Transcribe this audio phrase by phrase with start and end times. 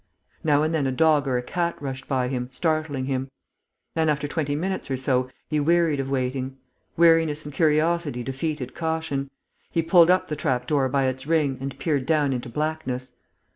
[0.43, 3.29] Now and then a dog or a cat rushed by him, startling him.
[3.93, 6.57] Then, after twenty minutes or so, he wearied of waiting.
[6.97, 9.29] Weariness and curiosity defeated caution;
[9.69, 13.11] he pulled up the trap door by its ring and peered down into blackness.